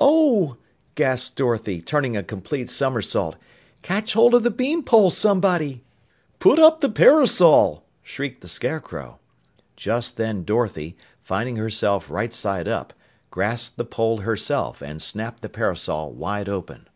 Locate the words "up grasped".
12.68-13.76